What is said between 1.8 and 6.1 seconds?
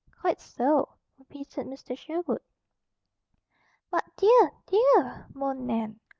Sherwood. "But, dear, DEAR!" moaned Nan.